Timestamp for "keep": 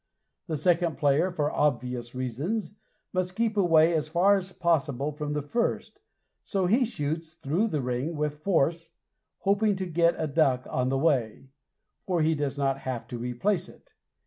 3.35-3.55